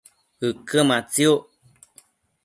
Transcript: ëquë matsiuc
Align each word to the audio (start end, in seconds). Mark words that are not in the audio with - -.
ëquë 0.47 0.79
matsiuc 0.89 1.41